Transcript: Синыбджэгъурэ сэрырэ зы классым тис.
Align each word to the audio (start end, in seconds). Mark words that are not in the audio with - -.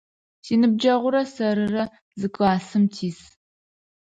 Синыбджэгъурэ 0.45 1.21
сэрырэ 1.33 1.83
зы 2.19 2.27
классым 2.35 2.83
тис. 2.93 3.19